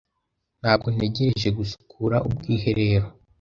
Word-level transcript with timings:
Ntabwo 0.61 0.87
ntegereje 0.95 1.49
gusukura 1.57 2.17
ubwiherero. 2.27 3.07